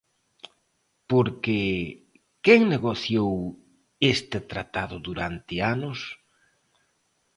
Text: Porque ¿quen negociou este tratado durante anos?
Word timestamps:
Porque 1.11 1.59
¿quen 2.45 2.59
negociou 2.73 3.35
este 4.13 4.37
tratado 4.51 4.95
durante 5.07 5.53
anos? 5.73 5.99